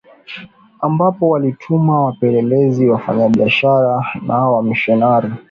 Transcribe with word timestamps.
ambapo 0.79 1.29
waliwatuma 1.29 2.05
wapelelezi 2.05 2.89
wafanyabiasha 2.89 4.01
na 4.21 4.37
wamisionari 4.49 5.29